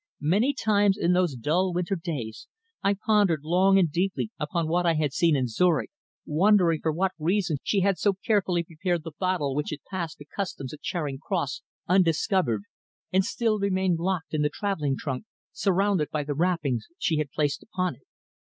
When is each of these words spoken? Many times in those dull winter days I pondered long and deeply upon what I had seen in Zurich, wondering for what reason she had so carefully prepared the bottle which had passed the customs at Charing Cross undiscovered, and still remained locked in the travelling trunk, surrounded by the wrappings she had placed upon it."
Many 0.23 0.55
times 0.55 0.97
in 0.97 1.13
those 1.13 1.35
dull 1.35 1.73
winter 1.73 1.95
days 1.95 2.47
I 2.81 2.95
pondered 2.95 3.43
long 3.43 3.77
and 3.77 3.91
deeply 3.91 4.31
upon 4.39 4.67
what 4.67 4.83
I 4.83 4.95
had 4.95 5.13
seen 5.13 5.35
in 5.35 5.47
Zurich, 5.47 5.91
wondering 6.25 6.79
for 6.81 6.91
what 6.91 7.11
reason 7.19 7.57
she 7.61 7.81
had 7.81 7.99
so 7.99 8.13
carefully 8.25 8.63
prepared 8.63 9.03
the 9.03 9.11
bottle 9.19 9.53
which 9.53 9.69
had 9.69 9.83
passed 9.91 10.17
the 10.17 10.25
customs 10.25 10.73
at 10.73 10.81
Charing 10.81 11.19
Cross 11.19 11.61
undiscovered, 11.87 12.63
and 13.13 13.23
still 13.23 13.59
remained 13.59 13.99
locked 13.99 14.33
in 14.33 14.41
the 14.41 14.49
travelling 14.49 14.97
trunk, 14.97 15.25
surrounded 15.51 16.09
by 16.09 16.23
the 16.23 16.33
wrappings 16.33 16.87
she 16.97 17.17
had 17.17 17.29
placed 17.29 17.61
upon 17.61 17.93
it." 17.93 18.03